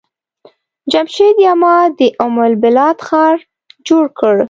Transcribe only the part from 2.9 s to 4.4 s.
ښار جوړ کړ.